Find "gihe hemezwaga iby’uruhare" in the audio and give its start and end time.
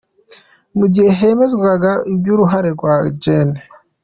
0.93-2.69